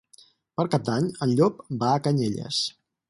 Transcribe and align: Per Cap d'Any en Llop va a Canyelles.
Per 0.59 0.63
Cap 0.75 0.87
d'Any 0.87 1.09
en 1.27 1.35
Llop 1.41 1.61
va 1.85 1.93
a 1.93 2.01
Canyelles. 2.09 2.63